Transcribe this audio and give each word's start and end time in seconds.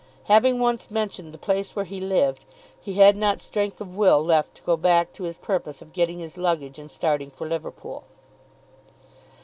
Having 0.23 0.57
once 0.57 0.89
mentioned 0.89 1.31
the 1.31 1.37
place 1.37 1.75
where 1.75 1.85
he 1.85 2.01
lived, 2.01 2.43
he 2.79 2.93
had 2.93 3.15
not 3.15 3.39
strength 3.39 3.79
of 3.79 3.95
will 3.95 4.19
left 4.25 4.55
to 4.55 4.63
go 4.63 4.75
back 4.75 5.13
to 5.13 5.25
his 5.25 5.37
purpose 5.37 5.79
of 5.79 5.93
getting 5.93 6.17
his 6.17 6.37
luggage 6.37 6.79
and 6.79 6.89
starting 6.89 7.29
for 7.29 7.47
Liverpool. 7.47 8.03